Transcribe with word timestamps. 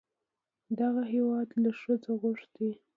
دغه 0.79 1.01
هېواد 1.13 1.49
له 1.63 1.71
ښځو 1.81 2.11
غوښتي 2.21 2.69